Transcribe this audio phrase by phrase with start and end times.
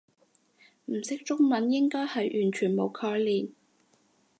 [0.87, 3.49] 唔識中文應該係完全冇概念